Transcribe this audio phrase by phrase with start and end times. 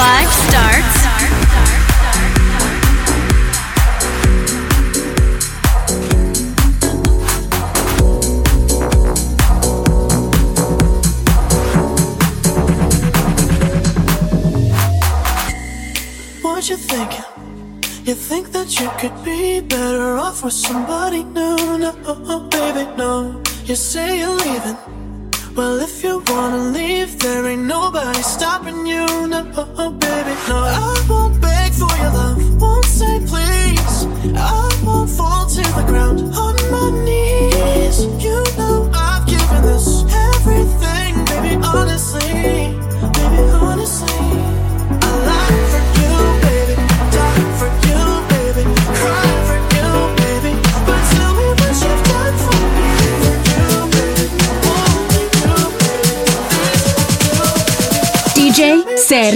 [0.00, 0.96] Life starts.
[16.40, 17.24] What you thinking?
[18.04, 21.76] You think that you could be better off with somebody new?
[21.76, 23.42] No, baby, no.
[23.66, 24.99] You say you're leaving.
[25.60, 29.04] Well, if you wanna leave, there ain't nobody stopping you.
[29.28, 29.44] No,
[29.76, 30.56] oh, baby, no.
[30.56, 34.06] I won't beg for your love, won't say please.
[34.38, 38.06] I won't fall to the ground on my knees.
[38.24, 42.79] You know I've given this everything, baby, honestly.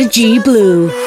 [0.08, 1.03] G Blue.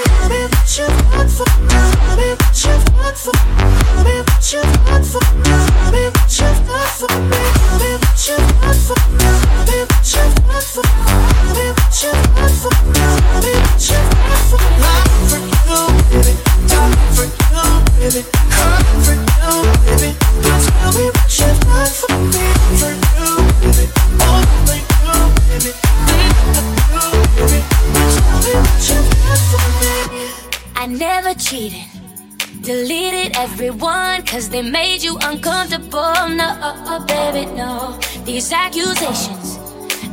[33.67, 36.13] everyone cause they made you uncomfortable.
[36.39, 37.99] No, uh, uh, baby, no.
[38.23, 39.57] These accusations,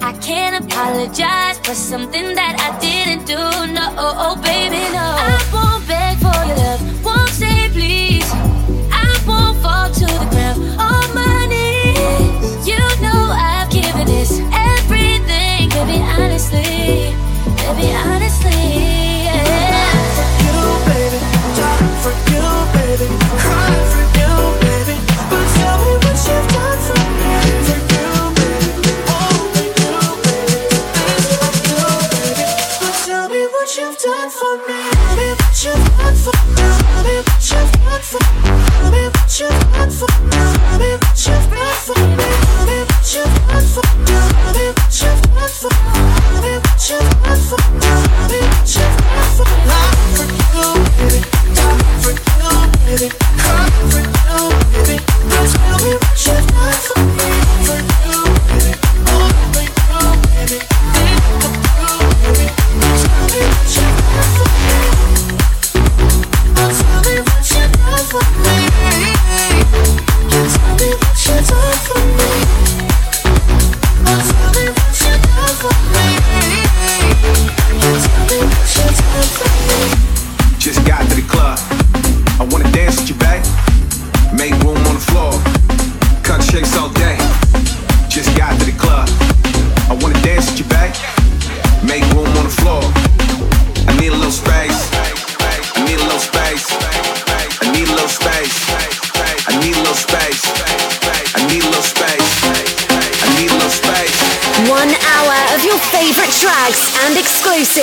[0.03, 3.39] I can't apologize for something that I didn't do.
[3.73, 5.07] No, oh, oh, baby, no.
[5.07, 8.29] I won't beg for your love, won't say please.
[8.91, 12.67] I won't fall to the ground on my knees.
[12.67, 17.15] You know I've given this everything, baby, honestly.
[17.63, 18.24] Baby, honestly.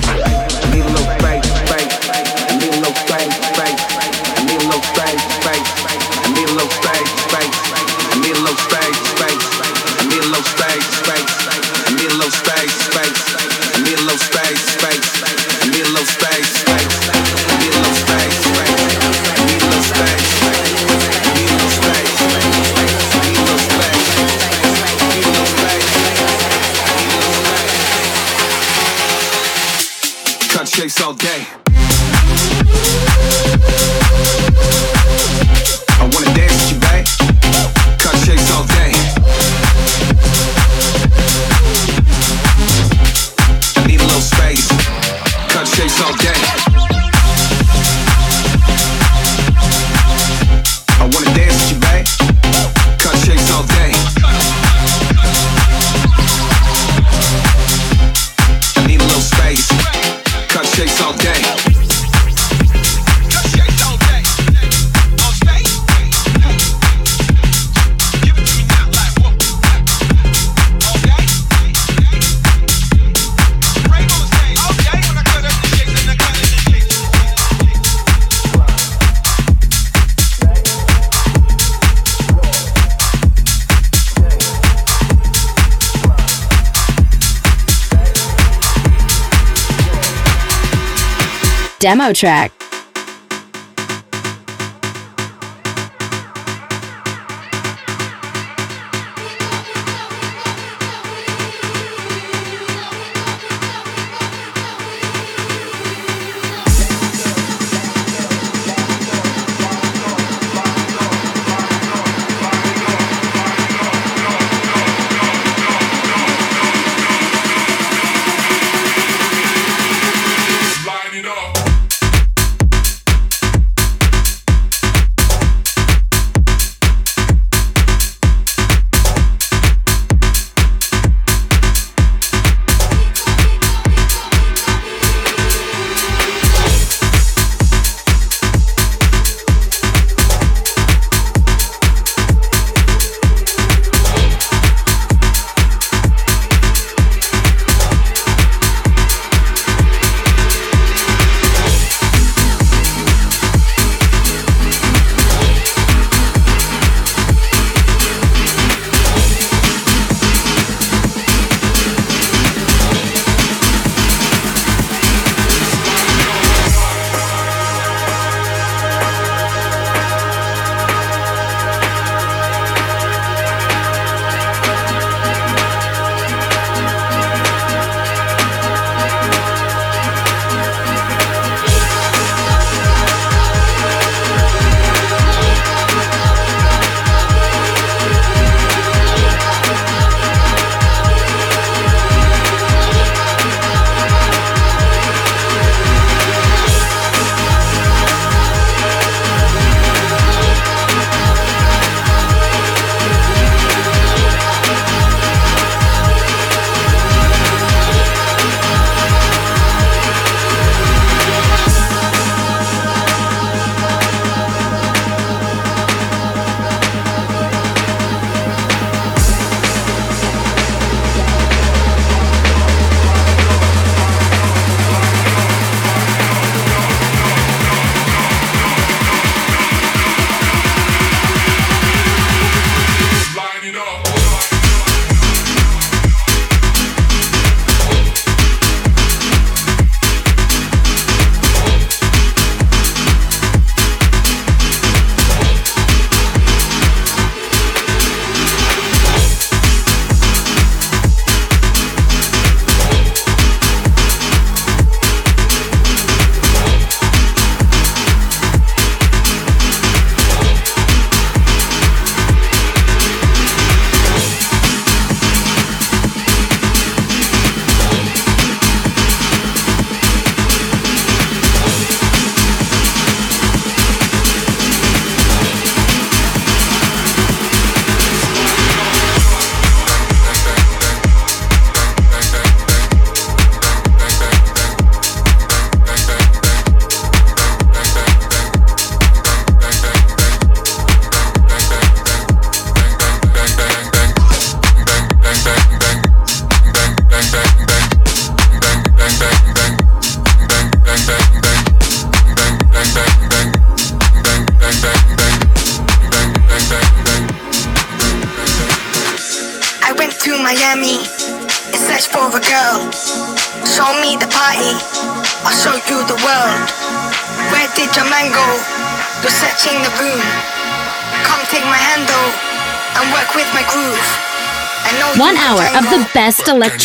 [0.00, 0.47] Cut
[91.80, 92.57] Demo track.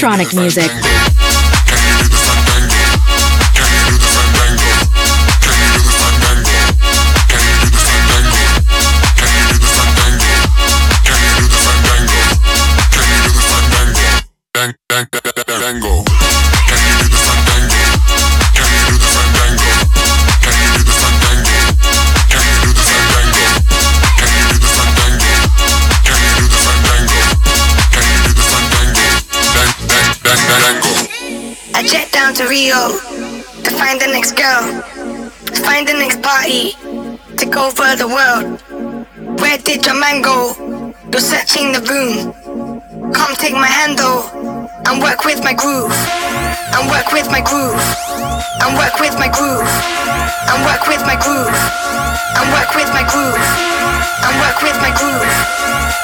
[0.04, 1.03] Electronic music.
[32.24, 32.88] Down to Rio
[33.68, 34.64] to find the next girl,
[35.44, 36.72] to find the next party,
[37.36, 38.64] to go for the world.
[39.42, 40.56] Where did your man go?
[41.12, 42.32] You're searching the room.
[43.12, 44.24] Come take my hand though,
[44.88, 45.92] and work with my groove,
[46.72, 47.76] and work with my groove,
[48.64, 49.68] and work with my groove,
[50.48, 51.52] and work with my groove,
[52.40, 53.44] and work with my groove,
[54.24, 55.28] and work with my groove,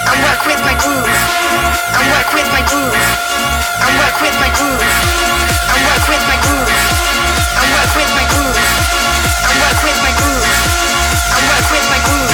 [0.08, 2.96] work with my groove, work with my groove,
[4.00, 6.70] work with my groove, work with my groove,
[7.60, 8.56] work with my groove,
[9.60, 10.46] work with my groove,
[11.44, 12.32] work with my groove,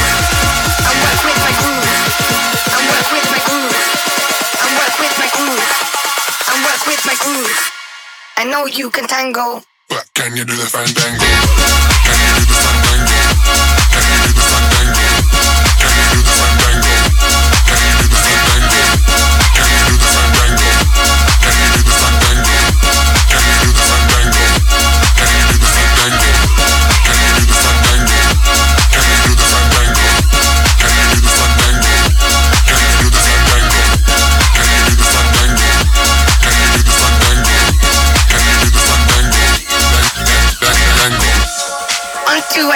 [0.85, 1.89] and work with my groove,
[2.75, 3.75] and work with my groove,
[4.65, 5.65] and work with my groove,
[6.51, 7.53] and work with my groove.
[8.37, 9.63] I know you can tango.
[9.89, 11.25] But can you do the fandango?
[12.05, 12.84] Can you do the fandango?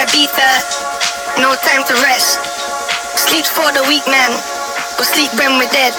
[0.00, 0.48] Ibiza,
[1.44, 2.40] no time to rest.
[3.20, 4.32] Sleep for the weak man,
[4.96, 5.92] or sleep when we're dead.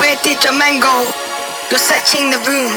[0.00, 1.04] Where did your man go?
[1.68, 2.72] You're searching the room.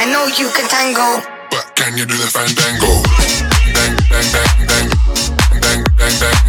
[0.00, 1.20] I know you can tango.
[1.50, 2.88] But can you do the fandango?
[3.76, 4.88] Bang, bang, bang, bang.
[5.60, 6.45] Bang, bang, bang,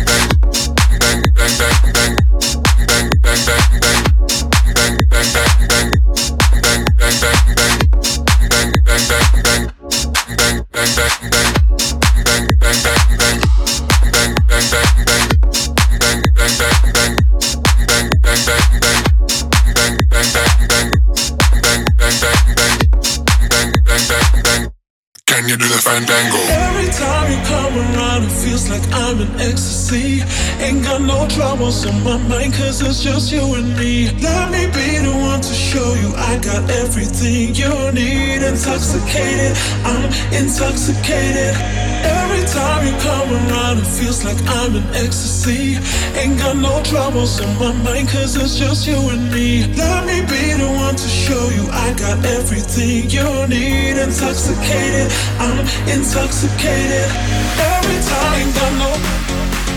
[25.57, 26.37] do the fandango?
[26.49, 30.21] Every time you come around, it feels like I'm in ecstasy.
[30.61, 34.09] Ain't got no troubles on my mind, cause it's just you and me.
[34.21, 38.43] Let me be the one to show you I got everything you need.
[38.43, 41.76] Intoxicated, I'm intoxicated.
[42.47, 45.75] Time you come around, it feels like I'm in ecstasy.
[46.15, 49.67] Ain't got no troubles on my mind, cause it's just you and me.
[49.75, 53.99] Let me be the one to show you I got everything you need.
[53.99, 55.11] Intoxicated,
[55.43, 55.59] I'm
[55.91, 57.11] intoxicated.
[57.59, 58.91] Every time, ain't got no,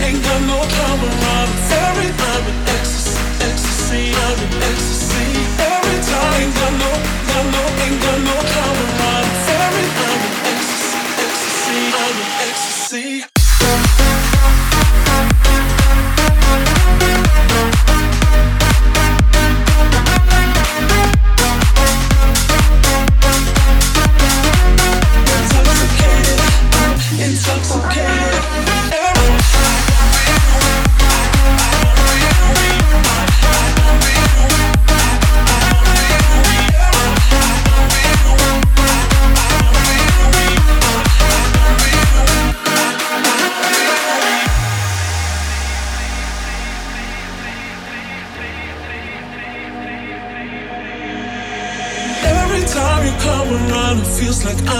[0.06, 1.50] ain't got no come around.
[1.90, 3.18] Every I'm in ecstasy,
[3.50, 5.26] ecstasy, I'm in ecstasy.
[5.58, 6.90] Every time, ain't got no,
[7.34, 9.26] got no, ain't got no come around.
[9.58, 10.49] Every I'm in ecstasy, in
[12.90, 13.29] see.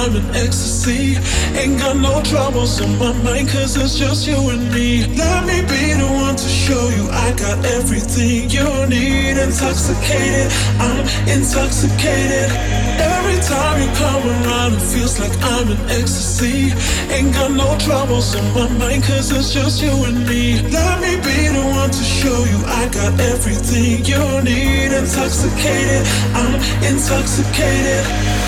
[0.00, 1.20] I'm in ecstasy.
[1.60, 5.04] Ain't got no troubles on my mind, cause it's just you and me.
[5.14, 9.36] Let me be the one to show you I got everything you need.
[9.36, 10.48] Intoxicated,
[10.80, 12.48] I'm intoxicated.
[12.96, 16.72] Every time you come around, it feels like I'm in ecstasy.
[17.12, 20.62] Ain't got no troubles on my mind, cause it's just you and me.
[20.72, 24.96] Let me be the one to show you I got everything you need.
[24.96, 26.56] Intoxicated, I'm
[26.88, 28.04] intoxicated.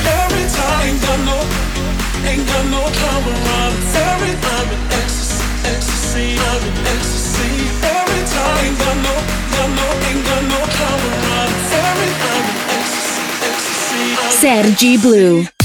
[0.09, 0.97] Every time,
[2.26, 3.75] ain't got no around.
[3.95, 7.50] Every I'm in ecstasy, ecstasy, I'm in ecstasy.
[7.83, 9.14] Every time, ain't got no,
[9.55, 10.61] got no, ain't got no
[11.09, 11.50] around.
[11.87, 14.41] Every I'm in ecstasy, ecstasy.
[14.41, 15.62] Sergi Blue.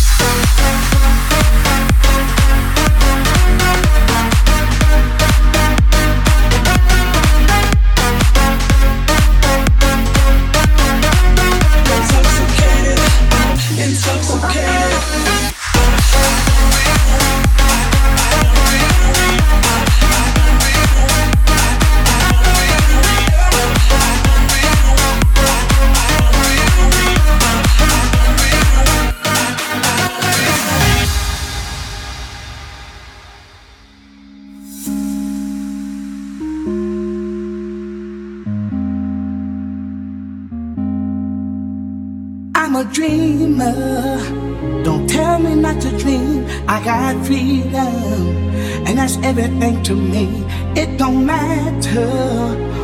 [49.24, 50.44] Everything to me.
[50.76, 52.08] It don't matter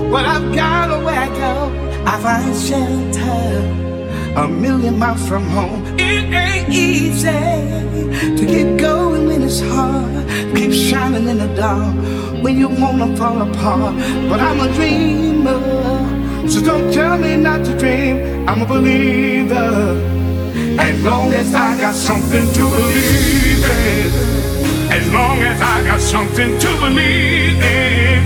[0.10, 2.04] what I've got or where I go.
[2.06, 3.84] I find shelter
[4.36, 5.86] a million miles from home.
[6.00, 7.32] It ain't easy
[8.38, 10.28] to get going when it's hard.
[10.56, 11.96] Keep shining in the dark
[12.44, 13.96] when you wanna fall apart.
[14.30, 16.50] But I'm a dreamer.
[16.50, 18.48] So don't tell me not to dream.
[18.48, 20.12] I'm a believer.
[20.80, 24.43] As long as I got something to believe in.
[24.96, 28.24] As long as I got something to believe in.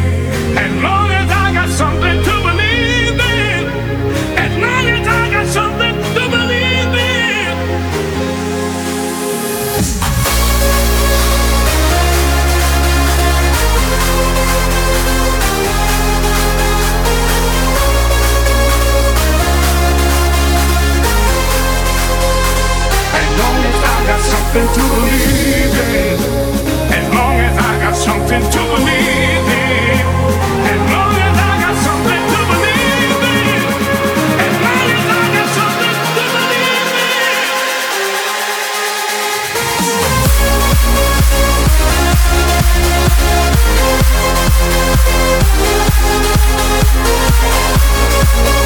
[0.58, 3.64] As long as I got something to believe in.
[4.46, 7.56] As long as I got something to believe in.
[23.20, 25.17] As long as I got something to believe
[28.08, 30.00] something to believe in.
[30.72, 33.62] As long as I got something to believe in.
[34.46, 36.88] As long as I got something to believe
[48.52, 48.57] in.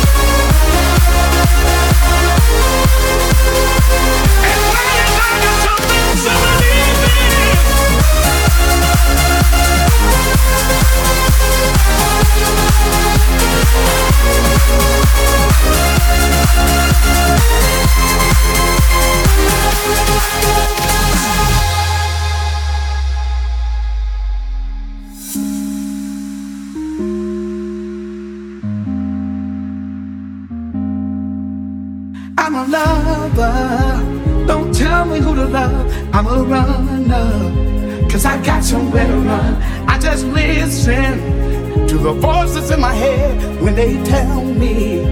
[32.38, 38.10] I'm a lover, don't tell me who to love, I'm a runner.
[38.10, 39.62] Cause I got somewhere to run.
[39.88, 41.51] I just listen
[41.88, 45.04] to the voices in my head when they tell me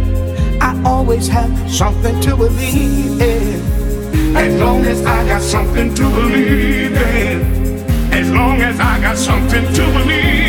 [0.62, 4.36] I always have something to believe in.
[4.36, 8.14] As long as I got something to believe in.
[8.14, 10.49] As long as I got something to believe in.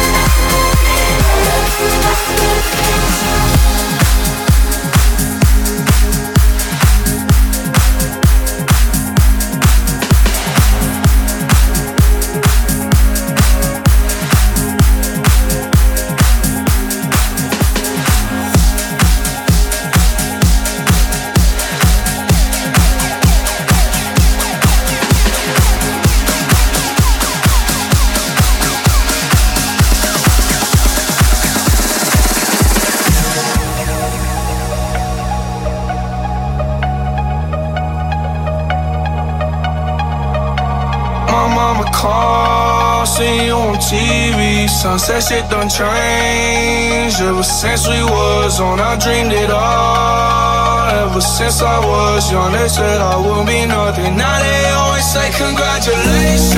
[44.81, 47.21] Sunset shit done changed.
[47.21, 50.89] Ever since we was on, I dreamed it all.
[51.05, 54.17] Ever since I was young, they said I would be nothing.
[54.17, 56.57] Now they always say congratulations.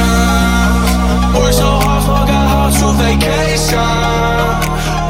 [1.35, 3.91] Worked so hard, forgot how to vacation.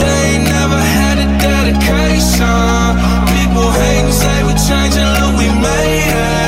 [0.02, 2.98] They ain't never had a dedication.
[3.30, 6.43] People hate and say we changing, look, we made it.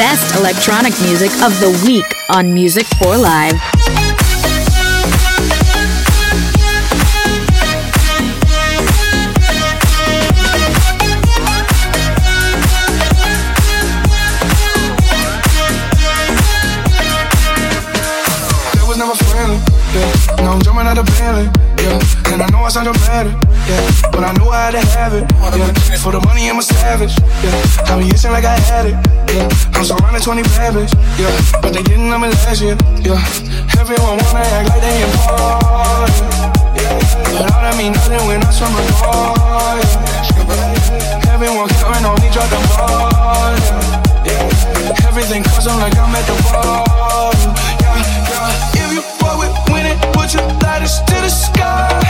[0.00, 3.52] Best electronic music of the week on Music for Live.
[19.92, 20.36] Yeah.
[20.38, 21.50] Now I'm jumping out the Bentley,
[22.70, 23.34] I sound dramatic,
[23.66, 23.82] yeah.
[24.14, 25.26] But I knew I had to have it,
[25.58, 25.74] yeah.
[25.98, 27.90] For the money, I'm a savage, yeah.
[27.90, 28.94] I be itching like I had it,
[29.26, 29.74] yeah.
[29.74, 31.34] I'm surrounded 20 bad bitch, yeah.
[31.58, 33.18] But they didn't me last year, yeah.
[33.74, 36.14] Everyone wanna act like they important,
[36.78, 36.94] yeah.
[37.34, 38.86] But all that mean nothing when I swim my
[40.46, 41.34] yeah.
[41.34, 43.50] Everyone counting on me, drop the ball,
[44.22, 45.10] yeah.
[45.10, 47.34] Everything custom like I'm at the ball,
[47.82, 47.98] yeah,
[48.30, 48.78] yeah.
[48.78, 52.09] If you fuck with winning, put your lighters to the sky.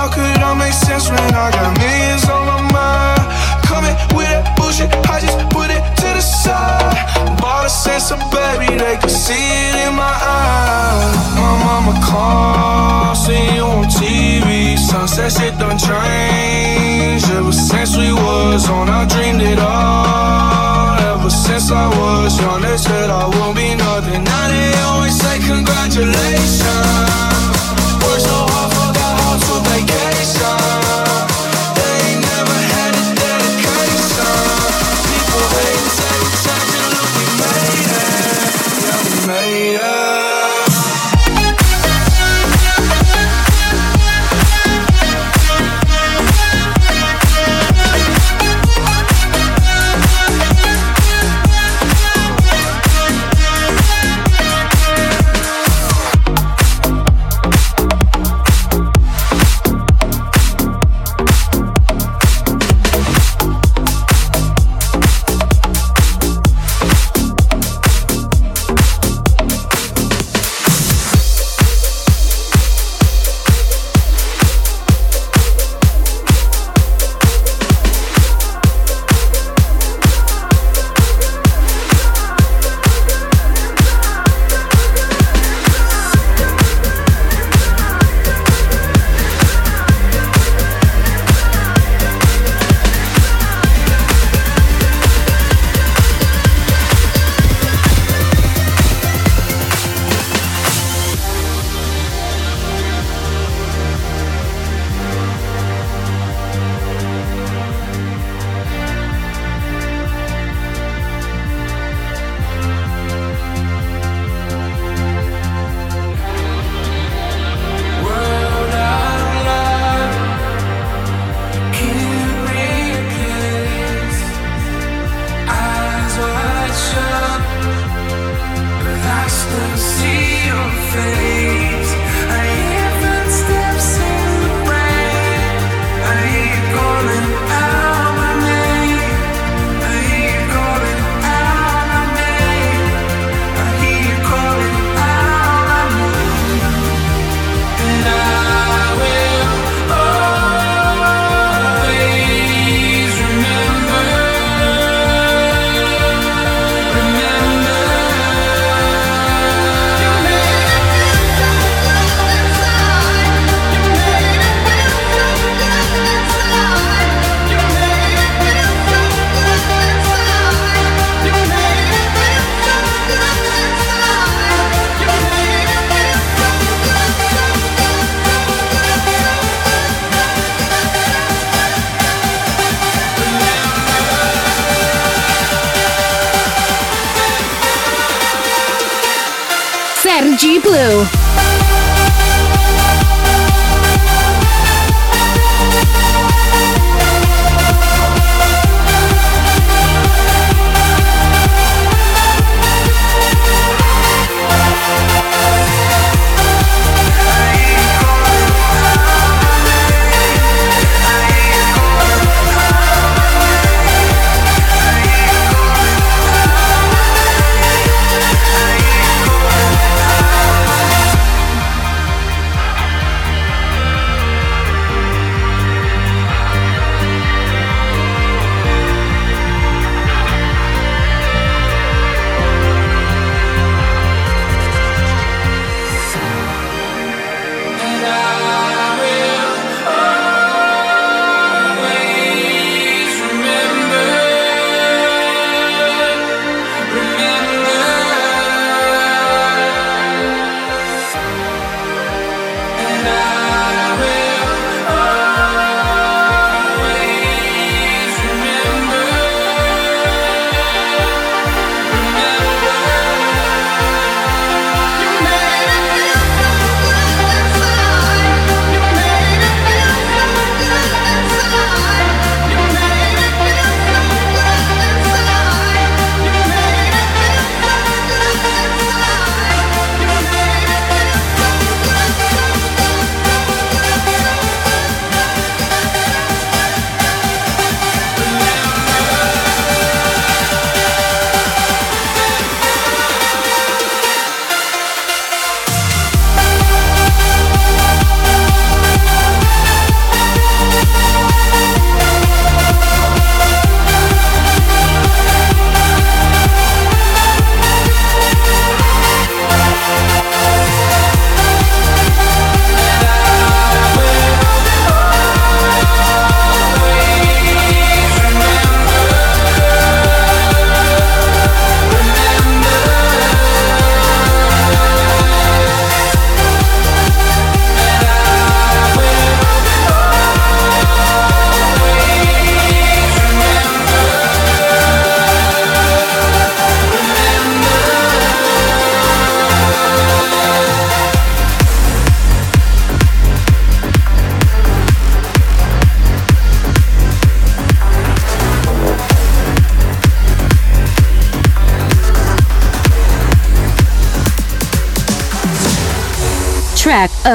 [0.00, 3.20] How could I make sense when I got millions on my mind?
[3.68, 6.96] Coming with that bullshit, I just put it to the side.
[7.36, 11.12] Bought a sense baby, they could see it in my eyes.
[11.36, 14.80] My mama called, see you on TV.
[14.80, 17.28] Sunset shit done changed.
[17.36, 20.96] Ever since we was on, I dreamed it all.
[21.12, 24.24] Ever since I was young, they said I won't be nothing.
[24.24, 26.49] Now they always say congratulations.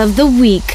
[0.06, 0.75] of the Week.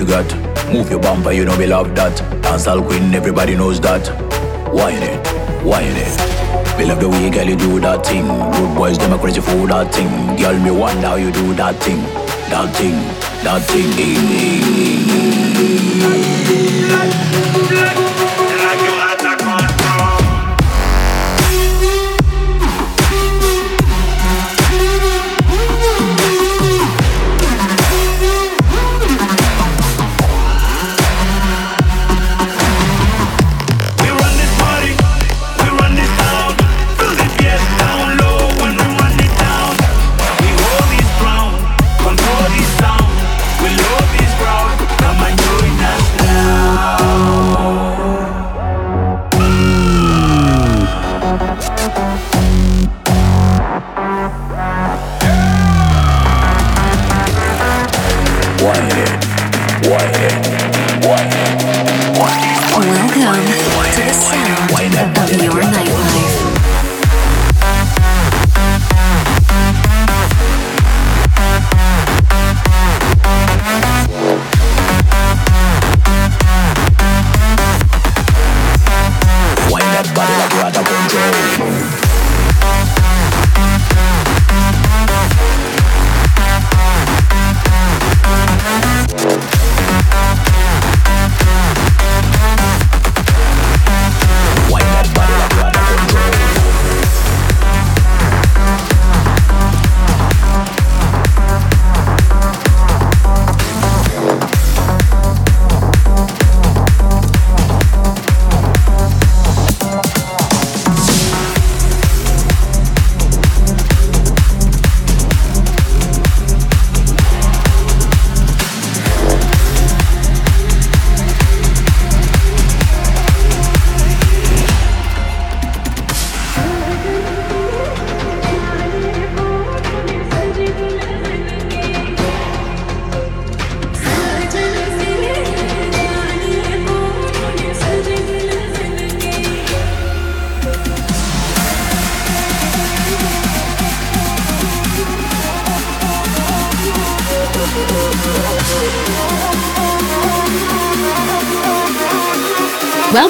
[0.00, 0.26] you got.
[0.72, 2.16] Move your bumper, you know we love that.
[2.42, 4.08] Dancehall queen, everybody knows that.
[4.72, 6.78] Wine it, wine it.
[6.78, 8.26] We love the way girl you do that thing.
[8.26, 10.36] Good boys, them a crazy for that thing.
[10.36, 12.00] Girl, me wonder how you do that thing,
[12.48, 12.96] that thing,
[13.44, 13.62] that
[17.90, 17.99] thing.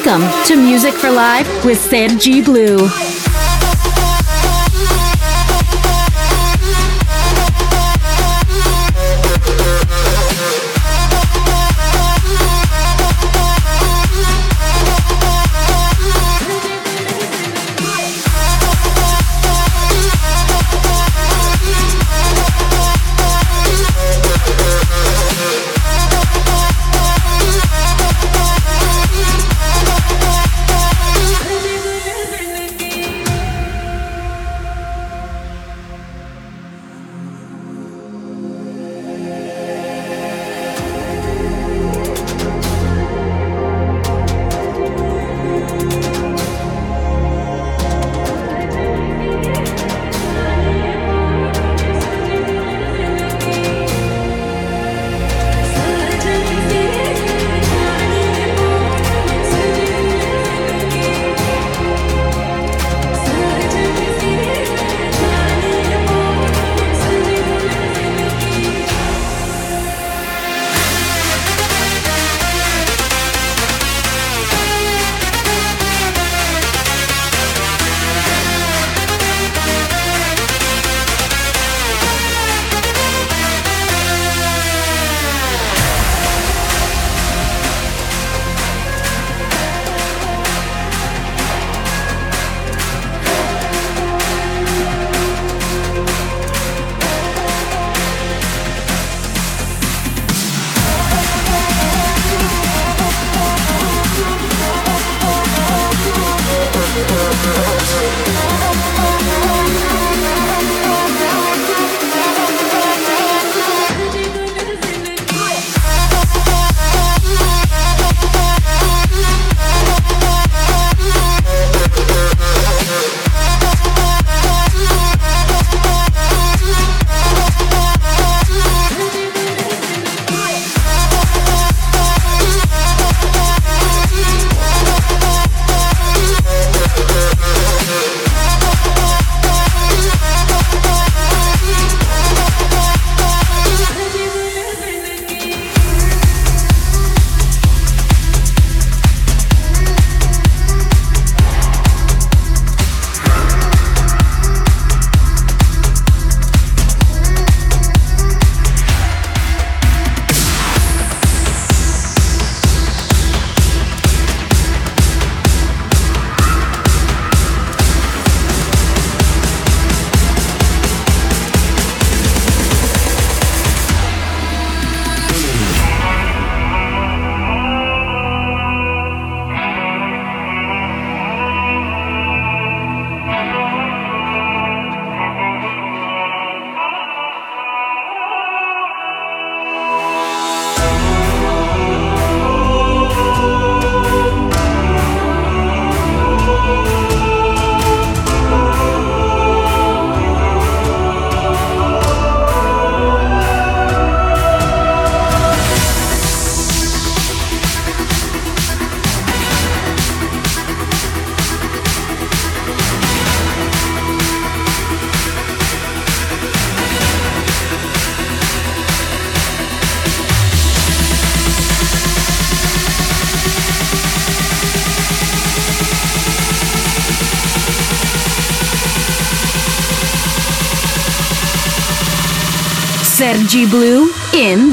[0.03, 2.79] Welcome to Music for Life with Sergi Blue.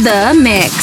[0.07, 0.76] The mix.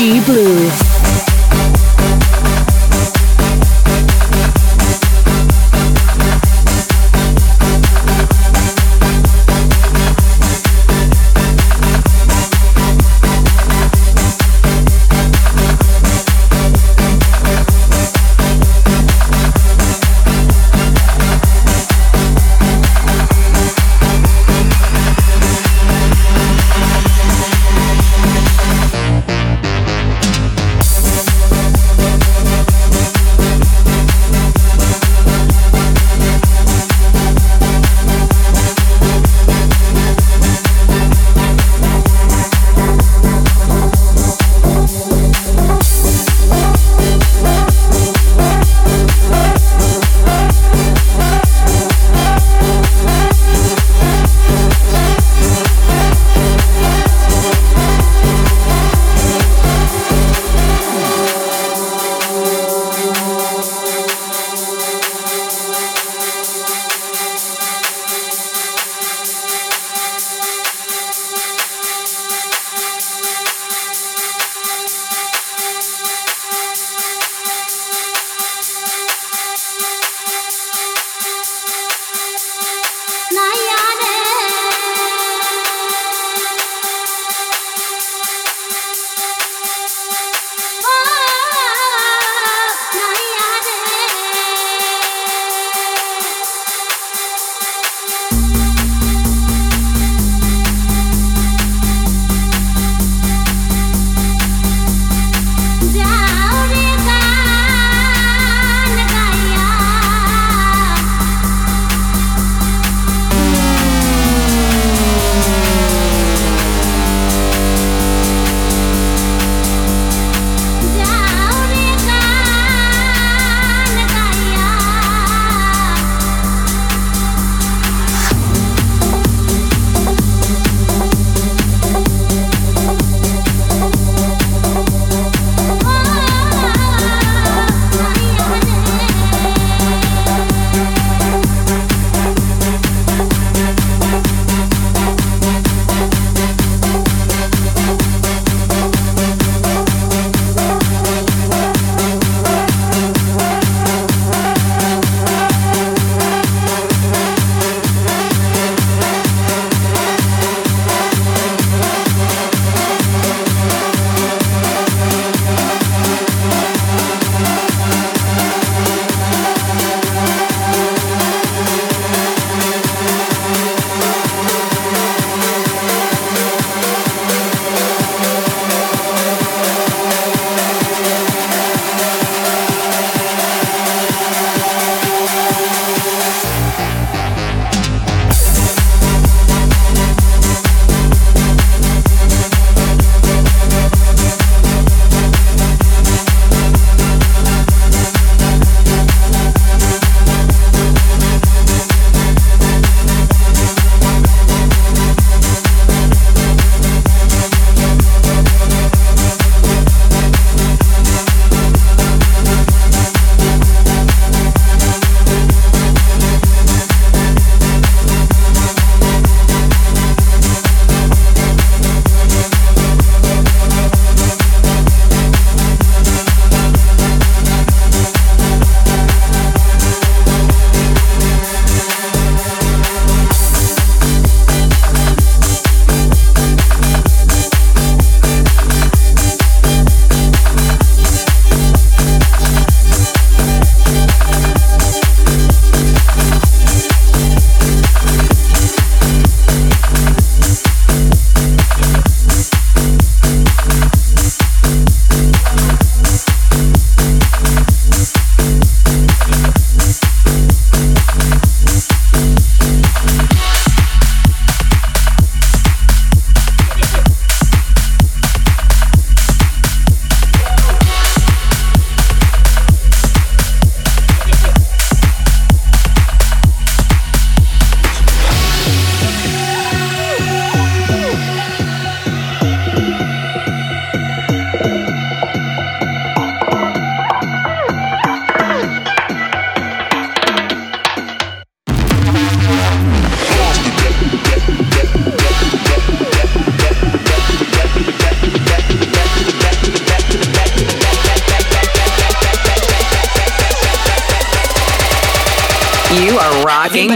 [0.00, 0.89] Blue.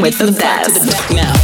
[0.04, 1.43] with the best.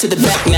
[0.00, 0.49] to the back.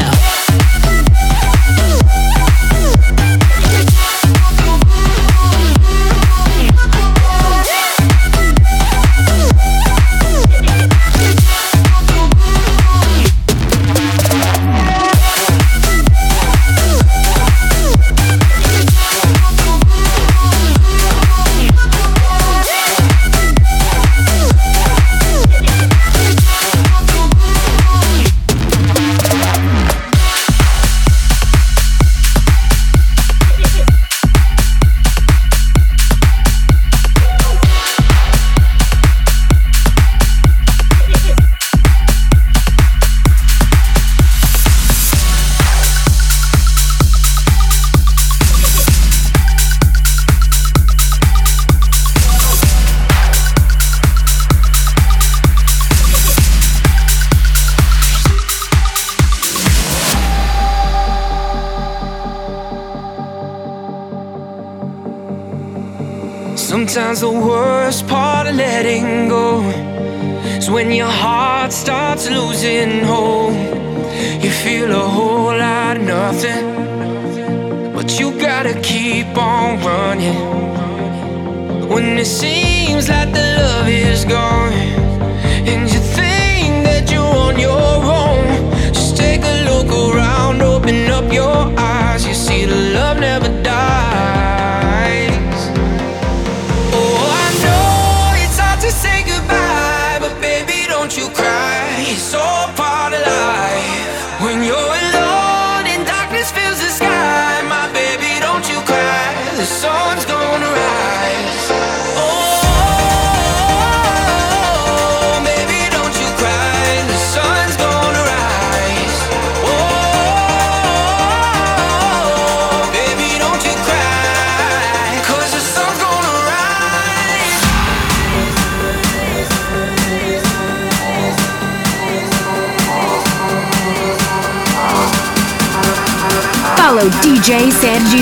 [137.42, 137.72] DJ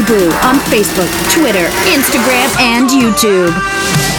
[0.06, 4.09] Boo on Facebook, Twitter, Instagram, and YouTube.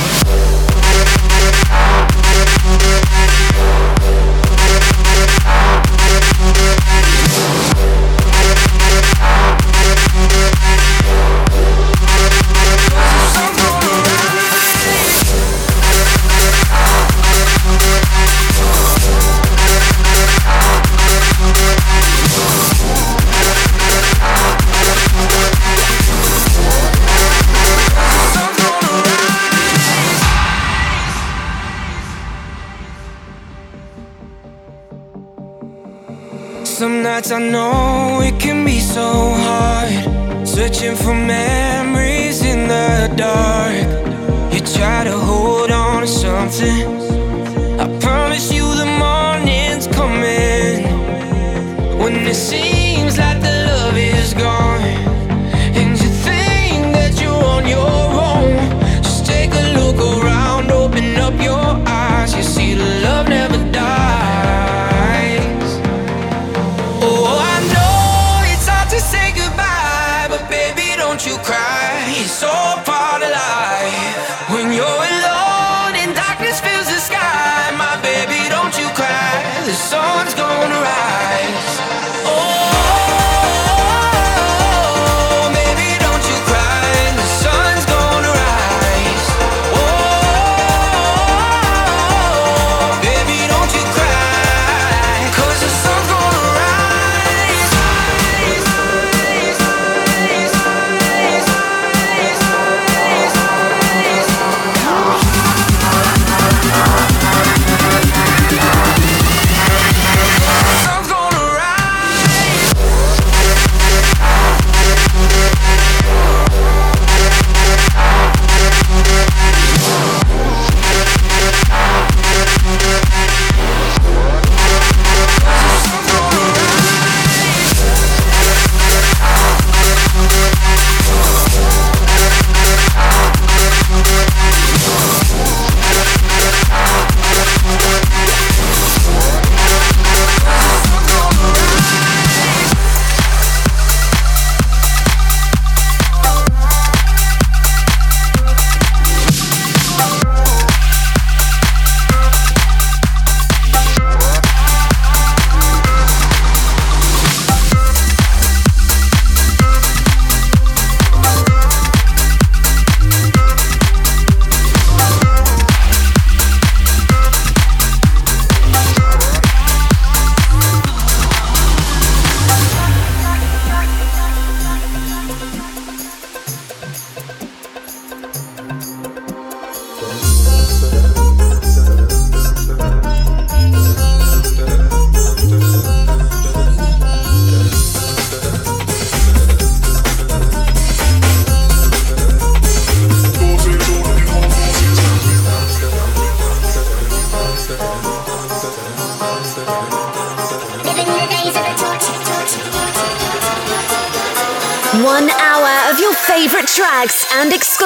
[72.42, 72.81] so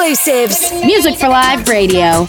[0.06, 0.72] exclusives.
[0.84, 2.28] Music for Life Radio.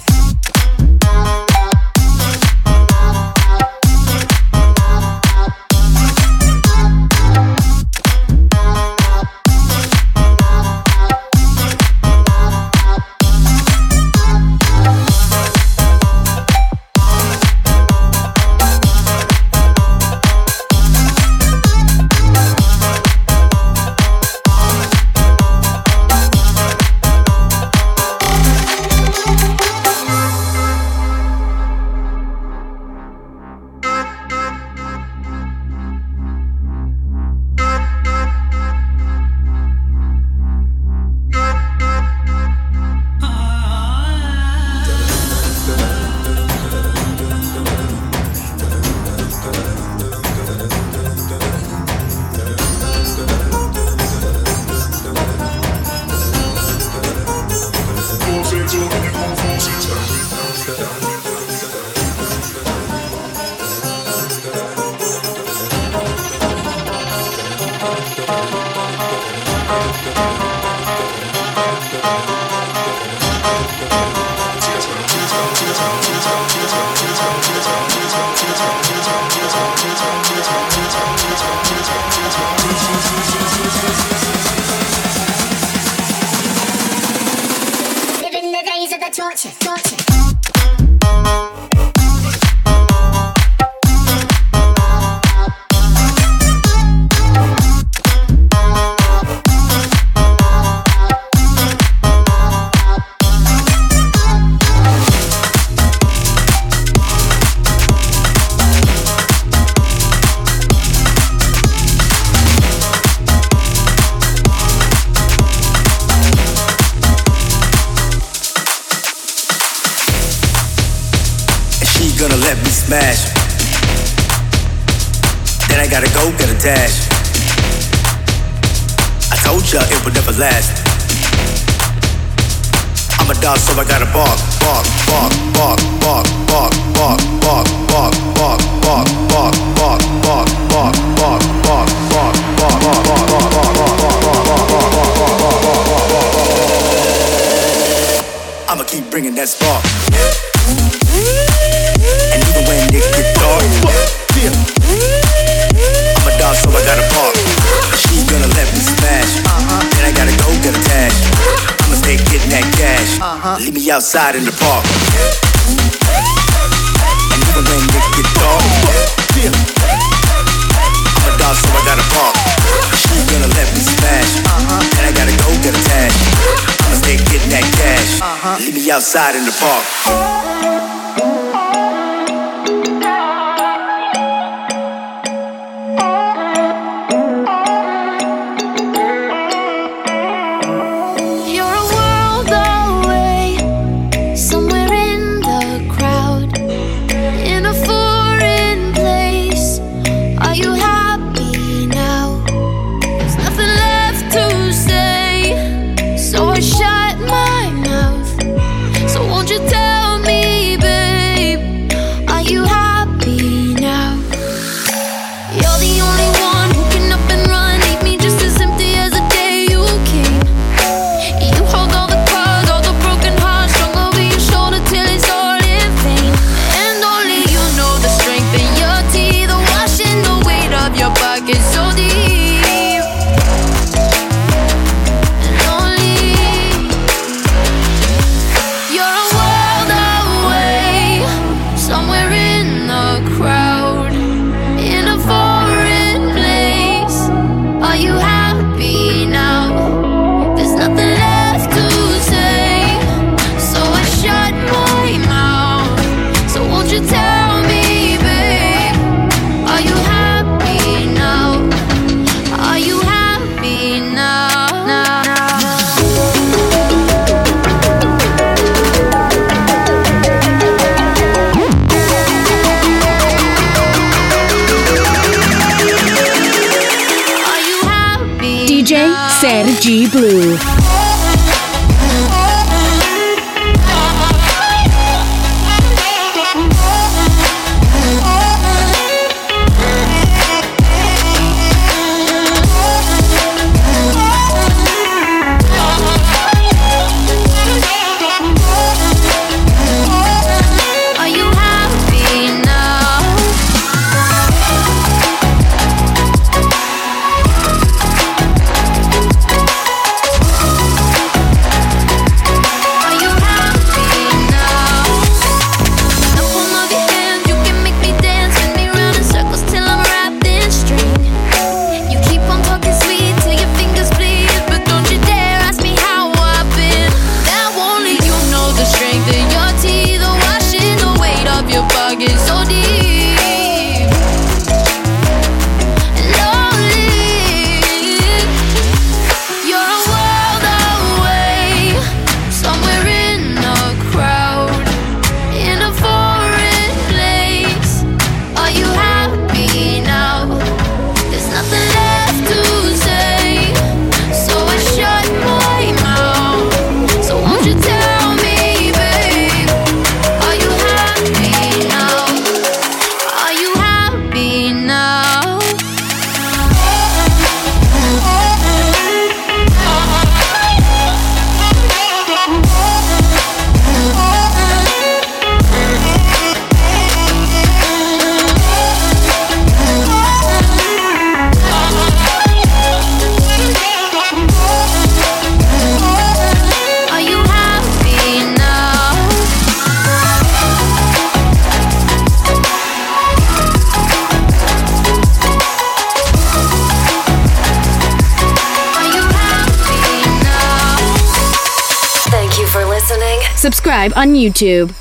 [404.37, 404.93] YouTube.